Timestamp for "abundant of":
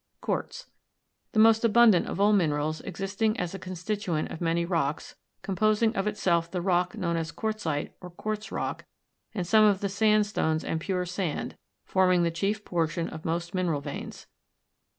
1.63-2.19